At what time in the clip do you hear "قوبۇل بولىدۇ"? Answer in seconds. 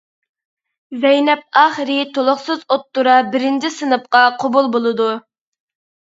4.43-5.13